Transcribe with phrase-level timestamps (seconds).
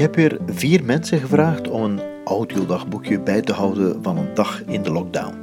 [0.00, 4.62] Ik heb weer vier mensen gevraagd om een audiodagboekje bij te houden van een dag
[4.66, 5.34] in de lockdown.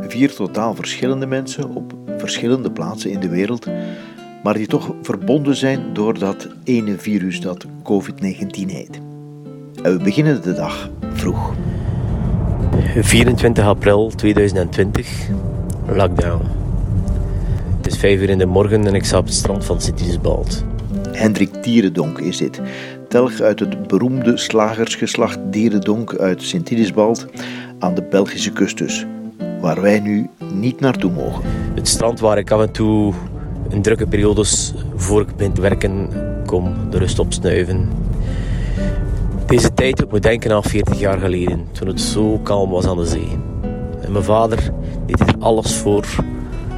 [0.00, 3.66] Vier totaal verschillende mensen op verschillende plaatsen in de wereld,
[4.42, 9.00] maar die toch verbonden zijn door dat ene virus dat COVID-19 heet.
[9.82, 11.54] En we beginnen de dag vroeg.
[13.00, 15.28] 24 april 2020,
[15.88, 16.42] lockdown.
[17.76, 20.64] Het is 5 uur in de morgen en ik sta op het strand van Sint-Isbald.
[21.18, 22.60] Hendrik Dierendonk is dit.
[23.08, 27.26] Telg uit het beroemde slagersgeslacht Dierendonk uit Sint-Idisbald
[27.78, 29.06] aan de Belgische kust dus,
[29.60, 31.42] waar wij nu niet naartoe mogen.
[31.74, 33.12] Het strand waar ik af en toe
[33.68, 36.08] in drukke periodes voor ik begin te werken
[36.46, 37.88] kom de rust opsnuiven.
[39.46, 42.96] Deze tijd doet me denken aan 40 jaar geleden, toen het zo kalm was aan
[42.96, 43.38] de zee.
[44.00, 44.70] En mijn vader
[45.06, 46.06] deed er alles voor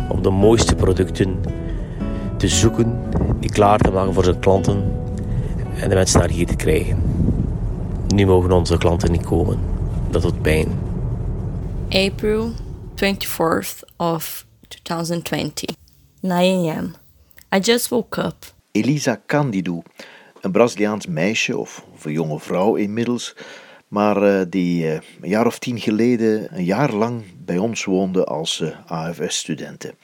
[0.09, 1.60] om de mooiste producten
[2.41, 3.03] te zoeken,
[3.41, 4.93] die klaar te maken voor zijn klanten
[5.77, 7.03] en de mensen naar hier te krijgen.
[8.09, 9.59] Nu mogen onze klanten niet komen.
[10.11, 10.79] Dat doet pijn.
[11.89, 12.53] April
[12.95, 15.75] 24th of 2020,
[16.21, 16.95] 9 a.m.
[17.57, 18.55] I just woke up.
[18.73, 19.83] Elisa Candido,
[20.41, 23.37] een Braziliaans meisje of, of een jonge vrouw inmiddels,
[23.89, 28.25] maar uh, die uh, een jaar of tien geleden een jaar lang bij ons woonde
[28.25, 29.95] als uh, AFS-studenten.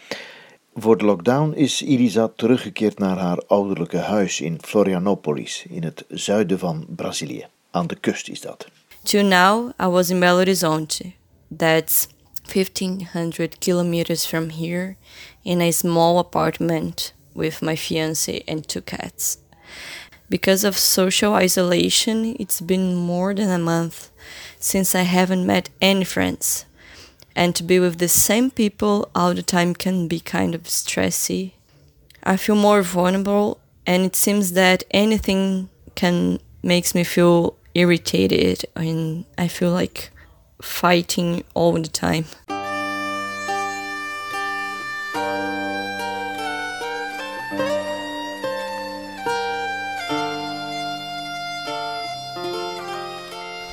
[0.78, 6.58] Voor de lockdown is Elisa teruggekeerd naar haar ouderlijke huis in Florianopolis, in het zuiden
[6.58, 7.46] van Brazilië.
[7.70, 8.68] Aan de kust is dat.
[9.02, 11.12] Till now, I was in Belo Horizonte.
[11.56, 12.06] That's
[12.52, 14.96] 1500 kilometers from here,
[15.42, 19.38] in a small apartment with my fiance and two cats.
[20.26, 24.10] Because of social isolation, it's been more than a month
[24.58, 26.66] since I haven't met any friends.
[27.36, 31.52] And to be with the same people all the time can be kind of stressy.
[32.24, 39.26] I feel more vulnerable and it seems that anything can makes me feel irritated and
[39.36, 40.10] I feel like
[40.62, 42.24] fighting all the time.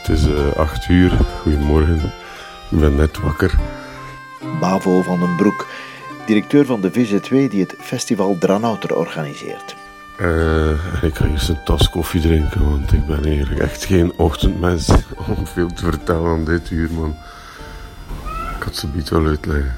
[0.01, 1.12] Het is uh, acht uur.
[1.41, 2.22] Goedemorgen.
[2.73, 3.59] Ik ben net wakker.
[4.59, 5.66] Bavo van den Broek,
[6.25, 9.75] directeur van de VZ2 die het festival Dranouter organiseert.
[10.22, 14.89] Uh, ik ga eerst een tas koffie drinken, want ik ben eigenlijk echt geen ochtendmens
[15.38, 17.16] om veel te vertellen aan dit uur, man.
[18.57, 19.75] Ik had ze biedt wel uitleggen.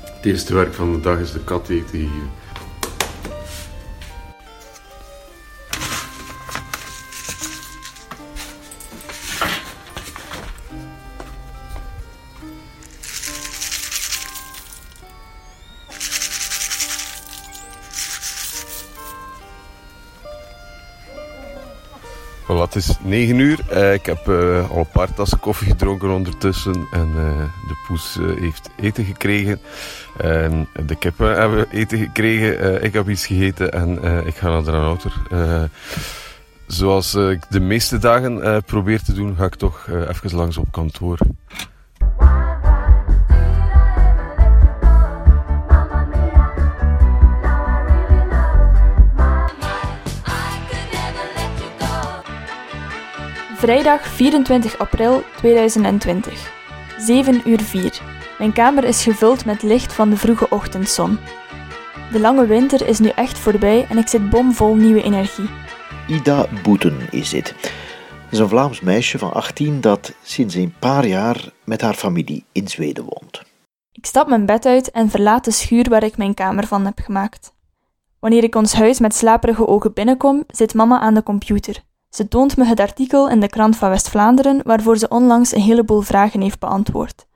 [0.00, 2.40] Het eerste werk van de dag is de kat eten hier.
[23.12, 23.58] 9 uur.
[23.72, 26.86] Uh, ik heb uh, al een paar tassen koffie gedronken ondertussen.
[26.90, 29.60] En uh, de poes heeft eten gekregen.
[30.86, 32.82] De kippen hebben eten gekregen.
[32.82, 35.12] ik heb iets gegeten en ik ga naar de Ranouter.
[36.66, 41.18] zoals ik de meeste dagen probeer te doen, ga ik toch even langs op kantoor.
[53.62, 56.52] Vrijdag 24 april 2020.
[56.98, 58.00] 7 uur 4.
[58.38, 61.18] Mijn kamer is gevuld met licht van de vroege ochtendzon.
[62.12, 65.48] De lange winter is nu echt voorbij en ik zit bomvol nieuwe energie.
[66.08, 67.46] Ida Boeten is dit.
[67.46, 72.44] Ze is een Vlaams meisje van 18 dat sinds een paar jaar met haar familie
[72.52, 73.42] in Zweden woont.
[73.92, 76.98] Ik stap mijn bed uit en verlaat de schuur waar ik mijn kamer van heb
[76.98, 77.52] gemaakt.
[78.20, 81.82] Wanneer ik ons huis met slaperige ogen binnenkom, zit mama aan de computer.
[82.14, 86.00] Ze toont me het artikel in de krant van West-Vlaanderen waarvoor ze onlangs een heleboel
[86.00, 87.26] vragen heeft beantwoord.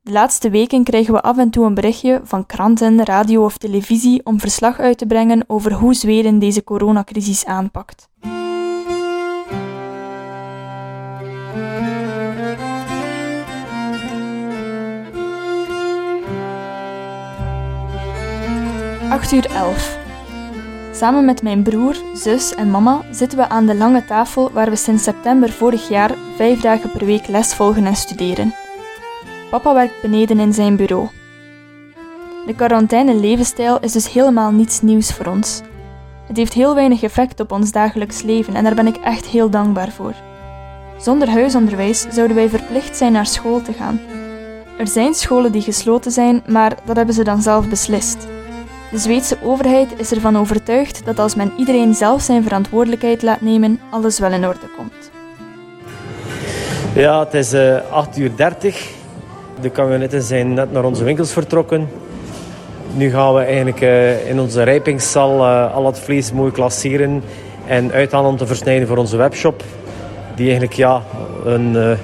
[0.00, 4.26] De laatste weken krijgen we af en toe een berichtje van kranten, radio of televisie
[4.26, 8.08] om verslag uit te brengen over hoe Zweden deze coronacrisis aanpakt.
[19.10, 20.01] Acht uur elf.
[20.94, 24.76] Samen met mijn broer, zus en mama zitten we aan de lange tafel waar we
[24.76, 28.54] sinds september vorig jaar vijf dagen per week les volgen en studeren.
[29.50, 31.08] Papa werkt beneden in zijn bureau.
[32.46, 35.60] De quarantaine-levensstijl is dus helemaal niets nieuws voor ons.
[36.26, 39.50] Het heeft heel weinig effect op ons dagelijks leven en daar ben ik echt heel
[39.50, 40.14] dankbaar voor.
[40.98, 44.00] Zonder huisonderwijs zouden wij verplicht zijn naar school te gaan.
[44.78, 48.31] Er zijn scholen die gesloten zijn, maar dat hebben ze dan zelf beslist.
[48.92, 53.80] De Zweedse overheid is ervan overtuigd dat als men iedereen zelf zijn verantwoordelijkheid laat nemen,
[53.90, 55.10] alles wel in orde komt.
[56.94, 58.90] Ja, het is uh, 8 uur 30.
[59.60, 61.88] De camionetten zijn net naar onze winkels vertrokken.
[62.94, 67.22] Nu gaan we eigenlijk uh, in onze rijpingssal uh, al het vlees mooi klasseren
[67.66, 69.62] en uithalen om te versnijden voor onze webshop.
[70.34, 71.02] Die eigenlijk ja,
[71.44, 71.98] een,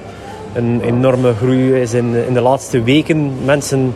[0.55, 3.45] een enorme groei is in, in de laatste weken.
[3.45, 3.95] Mensen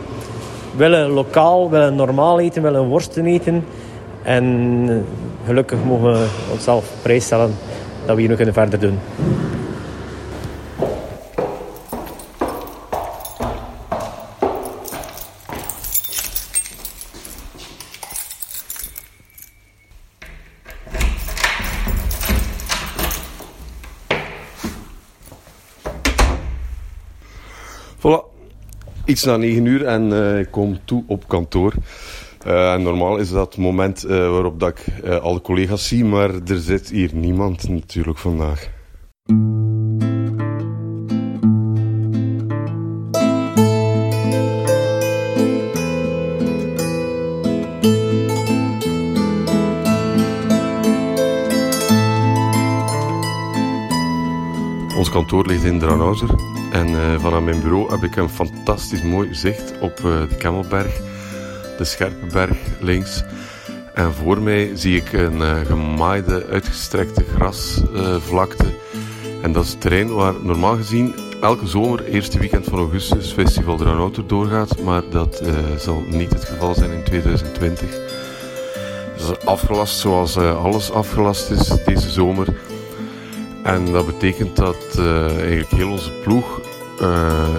[0.75, 3.65] willen lokaal, willen normaal eten, willen worsten eten.
[4.23, 5.05] En
[5.45, 7.55] gelukkig mogen we onszelf prijsstellen
[8.05, 8.99] dat we hier nog kunnen verder doen.
[29.13, 31.73] Iets na 9 uur en uh, ik kom toe op kantoor.
[32.47, 36.29] Uh, en normaal is dat het moment uh, waarop dat ik alle collega's zie, maar
[36.29, 38.69] er zit hier niemand natuurlijk vandaag.
[54.97, 56.29] Ons kantoor ligt in Dranhauser.
[56.73, 60.99] En uh, vanuit mijn bureau heb ik een fantastisch mooi zicht op uh, de Kemmelberg,
[61.77, 63.23] de Scherpenberg links.
[63.93, 68.65] En voor mij zie ik een uh, gemaaide, uitgestrekte grasvlakte.
[69.41, 73.77] en dat is het terrein waar normaal gezien elke zomer, eerste weekend van augustus, Festival
[73.77, 74.79] de Ranouter doorgaat.
[74.81, 75.43] Maar dat
[75.77, 77.89] zal niet het geval zijn in 2020.
[79.17, 82.47] Dat is afgelast zoals alles afgelast is deze zomer.
[83.63, 86.61] En dat betekent dat eigenlijk heel onze ploeg,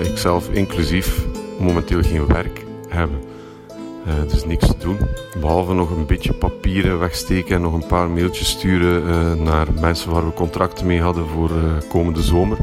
[0.03, 1.25] ikzelf inclusief,
[1.59, 3.23] momenteel geen werk hebben.
[4.07, 4.99] Uh, is niks te doen,
[5.41, 10.27] behalve nog een beetje papieren wegsteken en nog een paar mailtjes sturen naar mensen waar
[10.27, 11.51] we contracten mee hadden voor
[11.89, 12.59] komende zomer.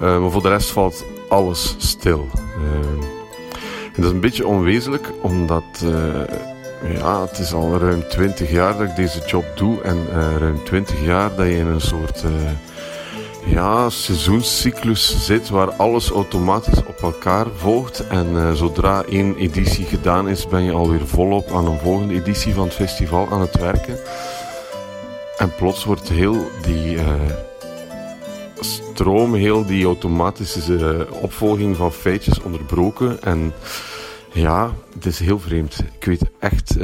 [0.00, 2.26] maar voor de rest valt alles stil.
[3.94, 5.84] en dat is een beetje onwezenlijk, omdat
[6.90, 9.82] ja, het is al ruim 20 jaar dat ik deze job doe.
[9.82, 12.30] En uh, ruim 20 jaar dat je in een soort uh,
[13.44, 18.06] ja, seizoenscyclus zit waar alles automatisch op elkaar volgt.
[18.06, 22.54] En uh, zodra één editie gedaan is, ben je alweer volop aan een volgende editie
[22.54, 23.98] van het festival aan het werken.
[25.36, 26.98] En plots wordt heel die
[28.60, 33.22] stroom, heel die automatische opvolging van feitjes onderbroken.
[33.22, 33.52] En
[34.32, 35.84] ja, het is heel vreemd.
[35.98, 36.76] Ik weet echt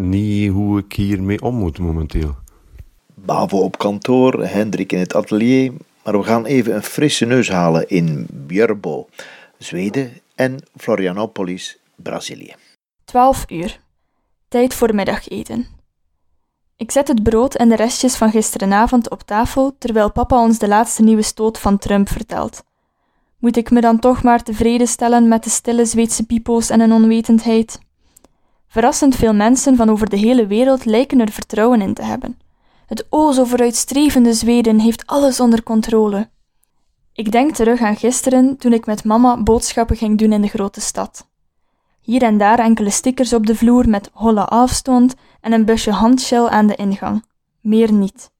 [0.00, 2.34] niet hoe ik hiermee om moet momenteel.
[3.14, 5.72] Bavo op kantoor, Hendrik in het atelier.
[6.04, 9.08] Maar we gaan even een frisse neus halen in Björbo,
[9.58, 12.54] Zweden en Florianopolis, Brazilië.
[13.04, 13.80] 12 uur.
[14.48, 15.66] Tijd voor middageten.
[16.76, 20.68] Ik zet het brood en de restjes van gisterenavond op tafel terwijl papa ons de
[20.68, 22.64] laatste nieuwe stoot van Trump vertelt.
[23.38, 26.92] Moet ik me dan toch maar tevreden stellen met de stille Zweedse pipo's en een
[26.92, 27.78] onwetendheid?
[28.68, 32.38] Verrassend veel mensen van over de hele wereld lijken er vertrouwen in te hebben.
[32.88, 36.28] Het o vooruitstrevende Zweden heeft alles onder controle.
[37.12, 40.80] Ik denk terug aan gisteren toen ik met mama boodschappen ging doen in de grote
[40.80, 41.28] stad.
[42.00, 46.46] Hier en daar enkele stickers op de vloer met holla afstond en een busje handshell
[46.46, 47.24] aan de ingang.
[47.60, 48.30] Meer niet.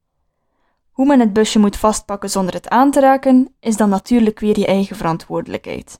[0.91, 4.59] Hoe men het busje moet vastpakken zonder het aan te raken, is dan natuurlijk weer
[4.59, 5.99] je eigen verantwoordelijkheid.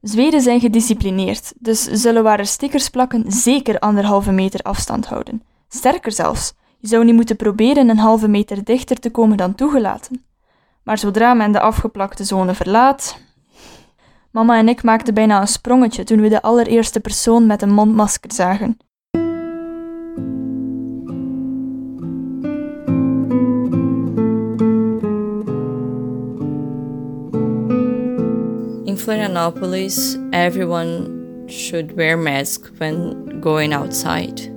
[0.00, 5.42] Zweden zijn gedisciplineerd, dus zullen waar er stickers plakken zeker anderhalve meter afstand houden.
[5.68, 10.24] Sterker zelfs, je zou niet moeten proberen een halve meter dichter te komen dan toegelaten.
[10.82, 13.18] Maar zodra men de afgeplakte zone verlaat.
[14.30, 18.32] Mama en ik maakten bijna een sprongetje toen we de allereerste persoon met een mondmasker
[18.32, 18.76] zagen.
[28.84, 31.10] In Florianopolis, everyone
[31.46, 34.50] should wear masks when going outside.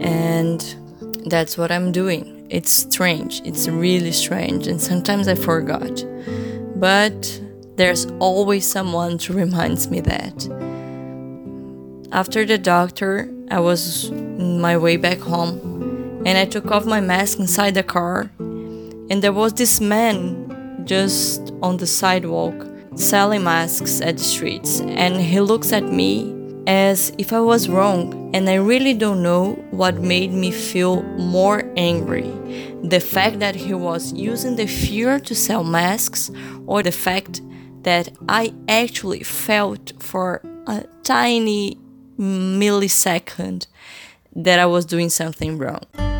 [0.00, 0.82] And
[1.26, 2.46] that's what I'm doing.
[2.50, 3.40] It's strange.
[3.44, 4.66] It's really strange.
[4.66, 6.04] And sometimes I forgot.
[6.76, 7.40] But
[7.76, 10.48] there's always someone to remind me that.
[12.12, 17.00] After the doctor, I was on my way back home and I took off my
[17.00, 18.30] mask inside the car.
[18.38, 22.54] And there was this man just on the sidewalk
[22.94, 26.33] selling masks at the streets, and he looks at me
[26.66, 31.70] as if I was wrong, and I really don't know what made me feel more
[31.76, 32.30] angry.
[32.82, 36.30] The fact that he was using the fear to sell masks,
[36.66, 37.42] or the fact
[37.82, 41.78] that I actually felt for a tiny
[42.18, 43.66] millisecond
[44.36, 46.13] that I was doing something wrong.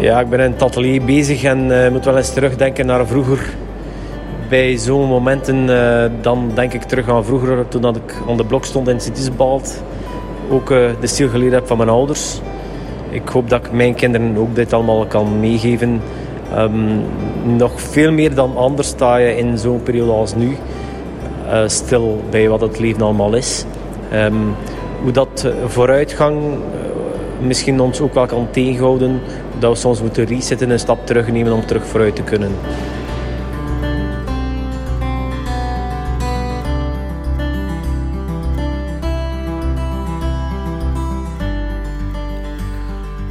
[0.00, 3.54] Ja, ik ben in het atelier bezig en uh, moet wel eens terugdenken naar vroeger.
[4.48, 8.64] Bij zo'n momenten uh, dan denk ik terug aan vroeger toen ik aan de blok
[8.64, 9.82] stond in Citisbald.
[10.50, 12.40] Ook uh, de stil geleerd heb van mijn ouders.
[13.10, 16.00] Ik hoop dat ik mijn kinderen ook dit allemaal kan meegeven.
[16.56, 17.02] Um,
[17.56, 20.56] nog veel meer dan anders sta je in zo'n periode als nu.
[21.66, 23.64] stil bij wat het leven allemaal is.
[24.12, 24.54] Um,
[25.02, 26.38] hoe dat vooruitgang
[27.40, 29.20] misschien ons ook wel kan tegenhouden
[29.58, 32.50] dat we soms moeten resetten en een stap terugnemen om terug vooruit te kunnen.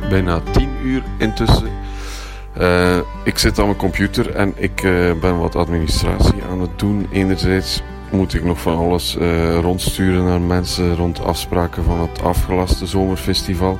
[0.09, 1.69] Bijna tien uur intussen.
[2.59, 7.07] Uh, ik zit aan mijn computer en ik uh, ben wat administratie aan het doen.
[7.11, 7.81] Enerzijds
[8.11, 13.79] moet ik nog van alles uh, rondsturen naar mensen rond afspraken van het afgelaste zomerfestival.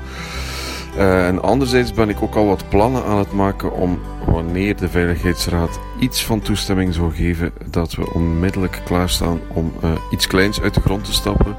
[0.98, 4.90] Uh, en anderzijds ben ik ook al wat plannen aan het maken om wanneer de
[4.90, 10.74] Veiligheidsraad iets van toestemming zou geven, dat we onmiddellijk klaarstaan om uh, iets kleins uit
[10.74, 11.56] de grond te stappen.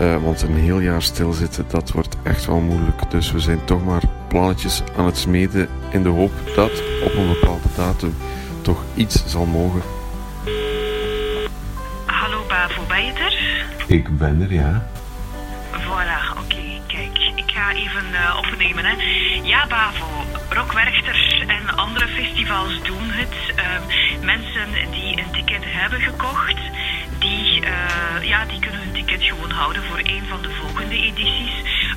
[0.00, 3.10] Uh, want een heel jaar stilzitten, dat wordt echt wel moeilijk.
[3.10, 7.28] Dus we zijn toch maar plannetjes aan het smeden in de hoop dat op een
[7.28, 8.14] bepaalde datum
[8.60, 9.82] toch iets zal mogen.
[12.06, 13.66] Hallo Bavo, ben je er?
[13.86, 14.91] Ik ben er, ja.
[17.74, 18.84] Even uh, opnemen.
[18.84, 18.94] Hè.
[19.42, 23.56] Ja, Bavo, Rockwerchters en andere festivals doen het.
[23.56, 26.60] Uh, mensen die een ticket hebben gekocht,
[27.18, 31.52] die, uh, ja, die kunnen hun ticket gewoon houden voor een van de volgende edities.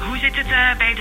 [0.08, 0.96] Hoe zit het uh, bij?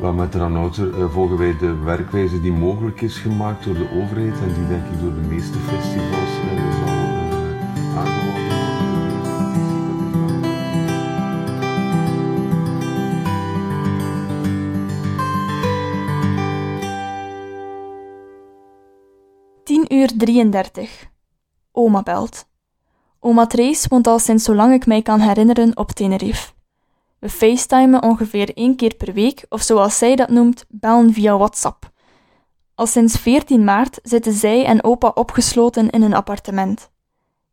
[0.00, 4.54] Well, met Dranouter volgen wij de werkwijze die mogelijk is gemaakt door de overheid en
[4.54, 6.91] die denk ik door de meeste festivals
[20.02, 21.10] uur 33.
[21.72, 22.46] Oma belt.
[23.20, 26.52] Oma Trace woont al sinds zolang ik mij kan herinneren op Tenerife.
[27.18, 31.90] We facetimen ongeveer één keer per week, of zoals zij dat noemt, bellen via WhatsApp.
[32.74, 36.90] Al sinds 14 maart zitten zij en opa opgesloten in een appartement.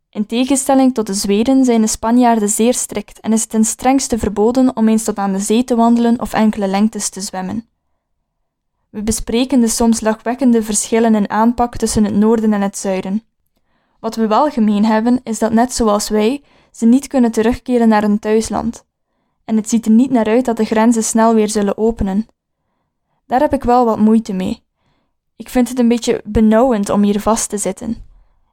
[0.10, 4.18] In tegenstelling tot de Zweden zijn de Spanjaarden zeer strikt en is het ten strengste
[4.18, 7.70] verboden om eens tot aan de zee te wandelen of enkele lengtes te zwemmen.
[8.90, 13.24] We bespreken de soms lachwekkende verschillen in aanpak tussen het noorden en het zuiden.
[14.00, 18.02] Wat we wel gemeen hebben, is dat net zoals wij, ze niet kunnen terugkeren naar
[18.02, 18.86] hun thuisland.
[19.46, 22.28] En het ziet er niet naar uit dat de grenzen snel weer zullen openen.
[23.26, 24.64] Daar heb ik wel wat moeite mee.
[25.36, 27.98] Ik vind het een beetje benauwend om hier vast te zitten.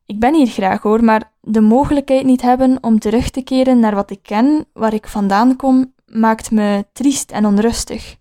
[0.07, 3.95] Ik ben hier graag hoor, maar de mogelijkheid niet hebben om terug te keren naar
[3.95, 8.16] wat ik ken, waar ik vandaan kom, maakt me triest en onrustig.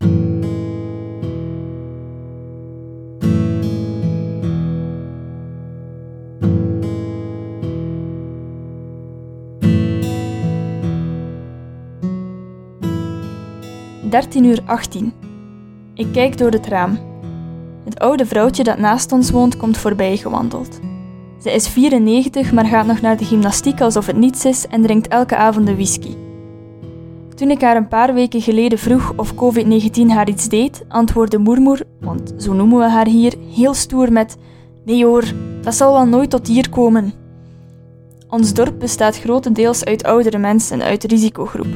[14.44, 15.14] Uur 18.
[15.94, 17.00] Ik kijk door het raam.
[17.84, 20.80] Het oude vrouwtje dat naast ons woont komt voorbij gewandeld.
[21.42, 25.08] Ze is 94, maar gaat nog naar de gymnastiek alsof het niets is en drinkt
[25.08, 26.16] elke avond de whisky.
[27.36, 31.82] Toen ik haar een paar weken geleden vroeg of COVID-19 haar iets deed, antwoordde Moermoer,
[32.00, 34.38] want zo noemen we haar hier, heel stoer met:
[34.86, 35.24] Nee hoor,
[35.62, 37.14] dat zal wel nooit tot hier komen.
[38.30, 41.68] Ons dorp bestaat grotendeels uit oudere mensen uit de risicogroep.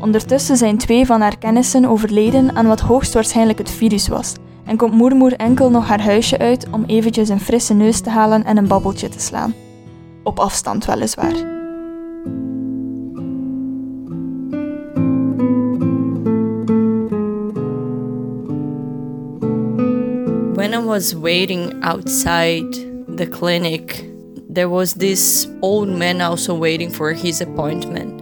[0.00, 4.92] Ondertussen zijn twee van haar kennissen overleden aan wat hoogstwaarschijnlijk het virus was, en komt
[4.92, 8.68] Moermoer enkel nog haar huisje uit om eventjes een frisse neus te halen en een
[8.68, 9.54] babbeltje te slaan.
[10.22, 11.56] Op afstand weliswaar.
[20.54, 22.68] When I was waiting outside
[23.16, 24.04] the clinic,
[24.52, 28.17] there was this old man also waiting for his appointment.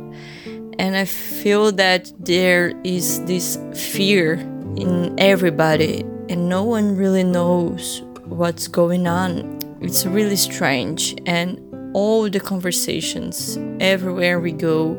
[0.78, 4.34] And I feel that there is this fear
[4.76, 9.58] in everybody, and no one really knows what's going on.
[9.80, 11.16] It's really strange.
[11.26, 11.58] And
[11.94, 14.96] all the conversations, everywhere we go,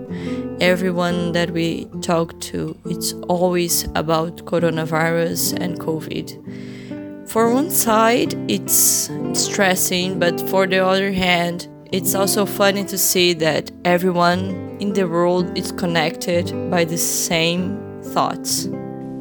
[0.59, 7.29] everyone that we talk to, it's always about coronavirus and COVID.
[7.29, 13.35] For one side, it's stressing, but for the other hand, it's also funny to see
[13.35, 17.77] that everyone in the world is connected by the same
[18.13, 18.67] thoughts.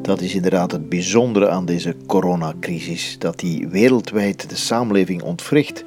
[0.01, 5.83] Dat is inderdaad het bijzondere aan deze coronacrisis: dat die wereldwijd de samenleving ontwricht,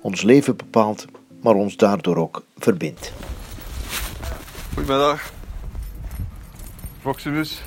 [0.00, 1.04] ons leven bepaalt,
[1.42, 3.12] maar ons daardoor ook verbindt.
[4.74, 5.32] Goedemiddag.
[7.02, 7.62] Proximus.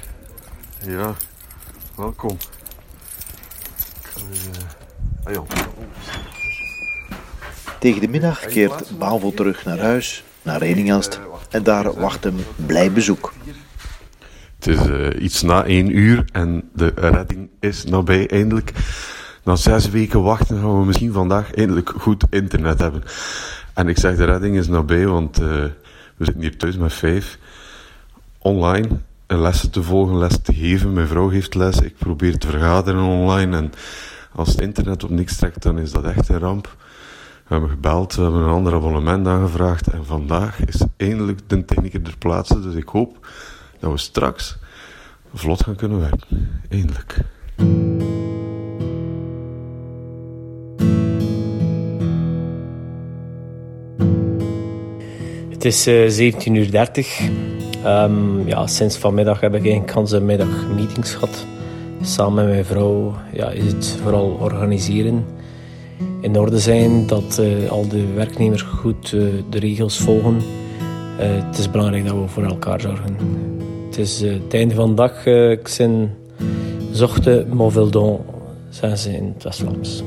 [0.88, 1.16] Ja,
[1.96, 2.38] welkom.
[5.28, 6.35] Uh, ah.
[7.86, 12.92] Tegen de middag keert Bavel terug naar huis, naar Reningast, en daar wacht hem blij
[12.92, 13.34] bezoek.
[14.56, 18.72] Het is uh, iets na één uur en de redding is nabij eindelijk.
[19.44, 23.04] Na zes weken wachten gaan we misschien vandaag eindelijk goed internet hebben.
[23.74, 25.48] En ik zeg de redding is nabij, want uh,
[26.16, 27.38] we zitten hier thuis met vijf.
[28.38, 28.88] Online
[29.28, 30.94] lessen te volgen, lessen te geven.
[30.94, 33.58] Mijn vrouw heeft les, ik probeer te vergaderen online.
[33.58, 33.72] En
[34.32, 36.76] als het internet op niks trekt, dan is dat echt een ramp.
[37.48, 39.88] We hebben gebeld, we hebben een ander abonnement aangevraagd.
[39.88, 42.62] En vandaag is eindelijk de technieker ter plaatse.
[42.62, 43.28] Dus ik hoop
[43.80, 44.58] dat we straks
[45.34, 46.62] vlot gaan kunnen werken.
[46.70, 47.18] Eindelijk.
[55.50, 56.70] Het is uh, 17.30 uur.
[57.86, 61.46] Um, ja, sinds vanmiddag heb ik een kansen middag meetings gehad.
[62.02, 65.26] Samen met mijn vrouw ja, is het vooral organiseren.
[66.22, 70.36] In orde zijn dat uh, al de werknemers goed uh, de regels volgen.
[70.36, 73.18] Uh, het is belangrijk dat we voor elkaar zorgen.
[73.86, 75.26] Het is het einde van de dag.
[75.26, 76.18] ik ben
[76.92, 78.20] zochte Mauvildon,
[78.70, 80.04] zijn ze in het West-Vlaams.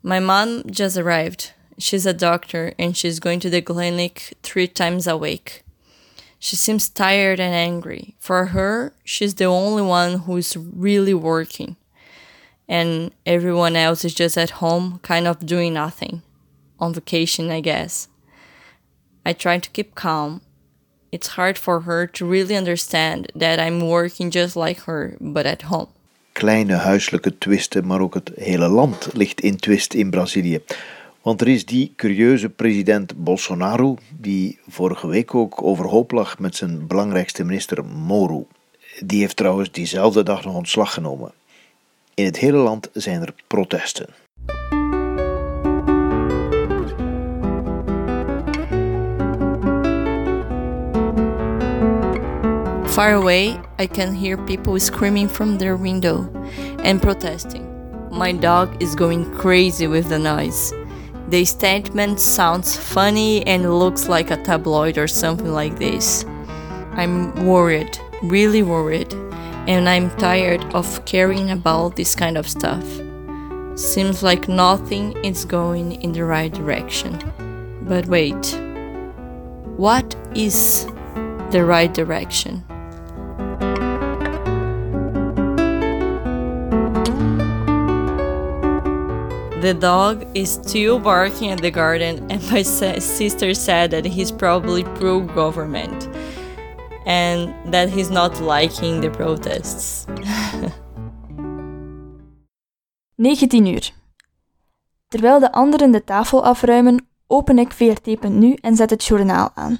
[0.00, 1.54] My mom just arrived.
[1.78, 5.64] She's a doctor and she's going to the clinic three times a week.
[6.38, 8.14] She seems tired and angry.
[8.18, 11.76] For her, she's the only one who's really working.
[12.68, 16.22] And everyone else is just at home, kind of doing nothing.
[16.78, 18.08] On vacation, I guess.
[19.24, 20.40] I try to keep calm.
[21.10, 25.62] It's hard for her to really understand that I'm working just like her, but at
[25.62, 25.88] home.
[26.32, 30.60] Kleine huiselijke twisten, maar ook het hele land ligt in twist in Brazilië.
[31.22, 36.86] Want er is die curieuze president Bolsonaro, die vorige week ook overhoop lag met zijn
[36.86, 38.46] belangrijkste minister Moro.
[39.04, 41.32] Die heeft trouwens diezelfde dag nog ontslag genomen.
[42.16, 44.06] In het hele land zijn er protesten.
[52.84, 56.28] Far away, I can hear people screaming from their window
[56.82, 57.64] and protesting.
[58.10, 60.72] My dog is going crazy with the noise.
[61.28, 66.24] The statement sounds funny and looks like a tabloid or something like this.
[66.96, 69.14] I'm worried, really worried,
[69.66, 72.84] and I'm tired of caring about this kind of stuff.
[73.74, 77.18] Seems like nothing is going in the right direction.
[77.82, 78.58] But wait,
[79.76, 80.86] what is
[81.50, 82.64] the right direction?
[89.60, 94.84] The dog is still barking at the garden, and my sister said that he's probably
[94.84, 96.08] pro government
[97.06, 100.04] and that he's not liking the protests.
[103.14, 103.90] 19 uur.
[105.08, 109.78] Terwijl de anderen de tafel afruimen, open ik VRT.nu en zet het journaal aan.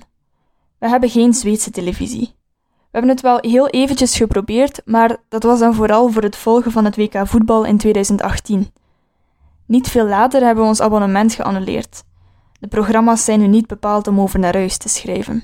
[0.78, 2.34] We hebben geen Zweedse televisie.
[2.66, 6.72] We hebben het wel heel eventjes geprobeerd, maar dat was dan vooral voor het volgen
[6.72, 8.72] van het WK voetbal in 2018.
[9.66, 12.02] Niet veel later hebben we ons abonnement geannuleerd.
[12.60, 15.42] De programma's zijn nu niet bepaald om over naar huis te schrijven.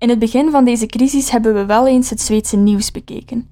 [0.00, 3.48] In het begin van deze crisis hebben we wel eens het Zweedse nieuws bekeken.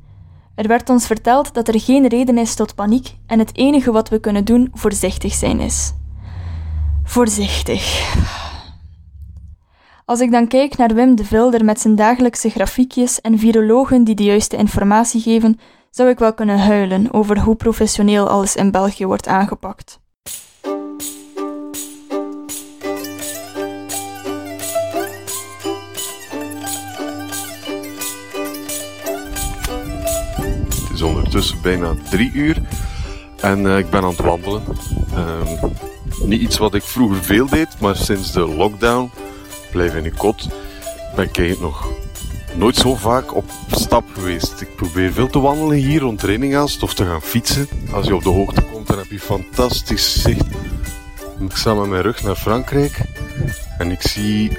[0.55, 4.09] Er werd ons verteld dat er geen reden is tot paniek en het enige wat
[4.09, 5.93] we kunnen doen voorzichtig zijn is.
[7.05, 8.15] Voorzichtig.
[10.05, 14.15] Als ik dan kijk naar Wim de Vilder met zijn dagelijkse grafiekjes en virologen die
[14.15, 15.59] de juiste informatie geven,
[15.91, 20.01] zou ik wel kunnen huilen over hoe professioneel alles in België wordt aangepakt.
[31.29, 32.63] Ondertussen bijna drie uur
[33.41, 34.63] en uh, ik ben aan het wandelen.
[35.15, 35.63] Uh,
[36.23, 39.11] niet iets wat ik vroeger veel deed, maar sinds de lockdown,
[39.71, 40.49] blijf in de kot,
[41.17, 41.89] ben ik nog
[42.55, 44.61] nooit zo vaak op stap geweest.
[44.61, 47.69] Ik probeer veel te wandelen hier rond Reningast of te gaan fietsen.
[47.93, 50.47] Als je op de hoogte komt, dan heb je fantastisch zicht.
[51.41, 53.01] Ik sta met mijn rug naar Frankrijk
[53.79, 54.59] en ik zie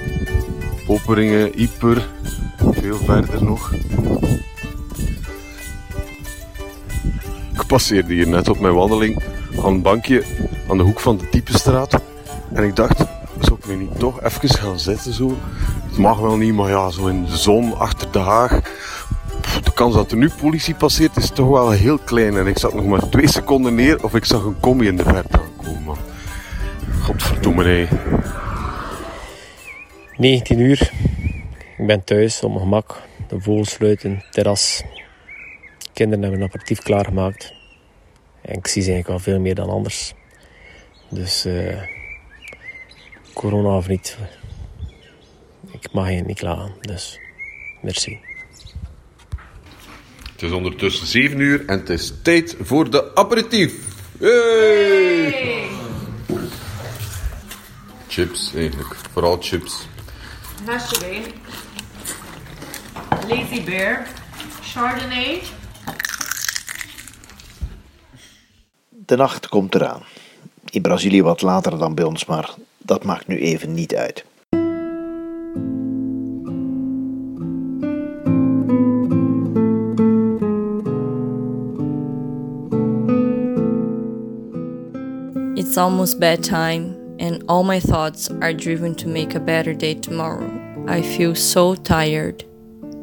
[0.86, 2.08] Poperingen, Yper,
[2.72, 3.72] veel verder nog.
[7.70, 9.22] Passeerde hier net op mijn wandeling
[9.58, 10.24] aan een bankje
[10.68, 12.02] aan de hoek van de Diepenstraat.
[12.52, 12.98] En ik dacht,
[13.40, 15.36] zou ik me niet toch even gaan zitten zo?
[15.88, 18.60] Het mag wel niet, maar ja, zo in de zon, achter de haag.
[19.64, 22.36] de kans dat er nu politie passeert is toch wel heel klein.
[22.36, 25.04] En ik zat nog maar twee seconden neer of ik zag een combi in de
[25.04, 25.96] verte aankomen.
[27.02, 27.88] Godverdomme, nee.
[30.16, 30.90] 19 uur.
[31.78, 33.00] Ik ben thuis op mijn gemak.
[33.28, 33.78] De vogels
[34.30, 34.82] terras.
[35.92, 37.58] Kinderen hebben een aperitief klaargemaakt.
[38.42, 40.14] En ik zie ze eigenlijk wel veel meer dan anders.
[41.08, 41.82] Dus uh,
[43.34, 44.18] corona of niet.
[45.70, 46.74] Ik mag je niet klagen.
[46.80, 47.20] Dus
[47.82, 48.20] merci.
[50.32, 53.74] Het is ondertussen 7 uur en het is tijd voor de aperitief.
[54.18, 55.68] Hey!
[58.08, 58.94] Chips eigenlijk.
[59.12, 59.88] Vooral chips.
[60.64, 60.90] Hash
[63.28, 64.06] Lazy Bear.
[64.62, 65.42] Chardonnay.
[69.10, 70.02] De nacht komt eraan.
[70.70, 74.24] In Brazilië wat later dan bij ons, maar dat maakt nu even niet uit.
[85.54, 90.48] It's almost bedtime, and all my thoughts are driven to make a better day tomorrow.
[90.88, 92.46] I feel so tired,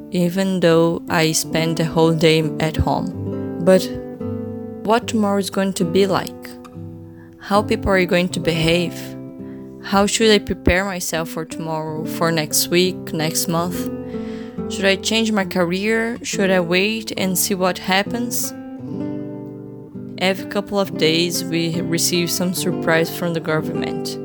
[0.10, 3.14] even though I spent the whole day at home.
[3.64, 4.07] But
[4.88, 6.48] what tomorrow is going to be like?
[7.40, 8.96] How people are going to behave?
[9.84, 13.78] How should I prepare myself for tomorrow, for next week, next month?
[14.72, 16.18] Should I change my career?
[16.24, 18.54] Should I wait and see what happens?
[20.20, 24.18] Every couple of days, we receive some surprise from the government.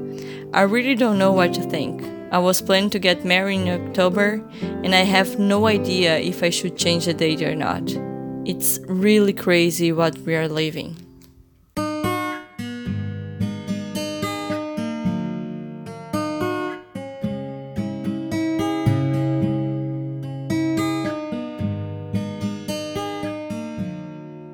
[0.55, 2.05] I really don't know what to think.
[2.31, 6.51] I was planning to get married in October, and I have no idea if I
[6.51, 8.12] should change the date or not.
[8.45, 10.97] It's really crazy what we are living.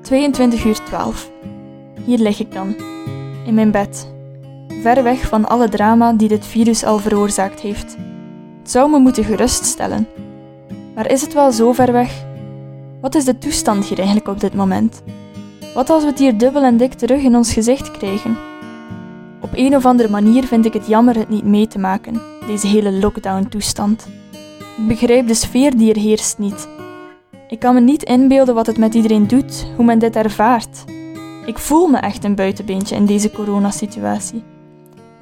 [0.01, 1.31] 22 uur 12.
[2.05, 2.75] Hier lig ik dan,
[3.45, 4.11] in mijn bed,
[4.81, 7.97] ver weg van alle drama die dit virus al veroorzaakt heeft.
[8.59, 10.07] Het zou me moeten geruststellen.
[10.95, 12.28] Maar is het wel zo ver weg?
[13.01, 15.01] Wat is de toestand hier eigenlijk op dit moment?
[15.73, 18.37] Wat als we het hier dubbel en dik terug in ons gezicht krijgen?
[19.41, 22.67] Op een of andere manier vind ik het jammer het niet mee te maken, deze
[22.67, 24.07] hele lockdown-toestand.
[24.77, 26.67] Ik begrijp de sfeer die er heerst niet
[27.49, 30.83] ik kan me niet inbeelden wat het met iedereen doet, hoe men dit ervaart.
[31.45, 34.43] Ik voel me echt een buitenbeentje in deze coronasituatie.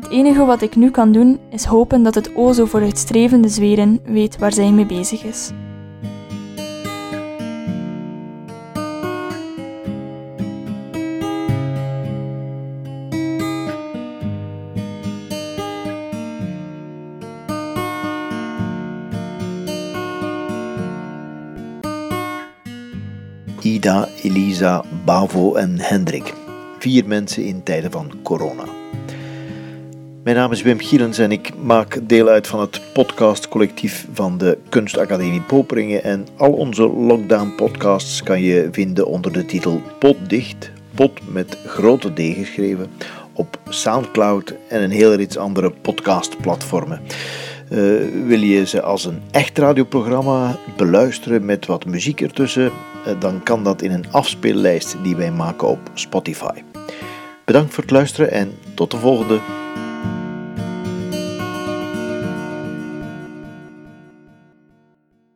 [0.02, 4.00] Het enige wat ik nu kan doen is hopen dat het o zo vooruitstrevende zweren
[4.06, 5.52] weet waar zij mee bezig is.
[23.68, 26.34] Ida, Elisa, Bavo en Hendrik.
[26.80, 28.64] Vier mensen in tijden van corona.
[30.24, 34.58] Mijn naam is Wim Gielens en ik maak deel uit van het podcastcollectief van de
[34.70, 36.04] Kunstacademie Poperingen.
[36.04, 42.20] En al onze lockdown-podcasts kan je vinden onder de titel Potdicht, pot met grote D
[42.38, 42.88] geschreven,
[43.34, 47.02] op Soundcloud en een hele rits andere podcastplatformen.
[47.72, 52.72] Uh, wil je ze als een echt radioprogramma beluisteren met wat muziek ertussen,
[53.08, 56.64] uh, dan kan dat in een afspeellijst die wij maken op Spotify.
[57.46, 59.40] Bedankt voor het luisteren en tot de volgende.